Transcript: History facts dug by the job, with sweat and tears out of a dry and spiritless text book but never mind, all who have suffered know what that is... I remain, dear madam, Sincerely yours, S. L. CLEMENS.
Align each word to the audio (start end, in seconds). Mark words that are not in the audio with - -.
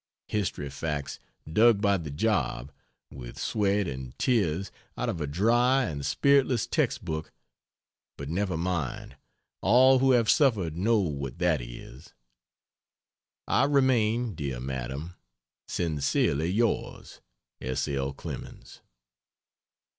History 0.29 0.67
facts 0.71 1.19
dug 1.45 1.79
by 1.79 1.97
the 1.97 2.09
job, 2.09 2.71
with 3.11 3.37
sweat 3.37 3.87
and 3.87 4.17
tears 4.17 4.71
out 4.97 5.09
of 5.09 5.21
a 5.21 5.27
dry 5.27 5.83
and 5.83 6.03
spiritless 6.03 6.65
text 6.65 7.05
book 7.05 7.31
but 8.17 8.27
never 8.27 8.57
mind, 8.57 9.15
all 9.61 9.99
who 9.99 10.13
have 10.13 10.27
suffered 10.27 10.75
know 10.75 10.97
what 10.97 11.37
that 11.37 11.61
is... 11.61 12.15
I 13.47 13.65
remain, 13.65 14.33
dear 14.33 14.59
madam, 14.59 15.17
Sincerely 15.67 16.47
yours, 16.49 17.21
S. 17.61 17.87
L. 17.87 18.11
CLEMENS. 18.11 18.81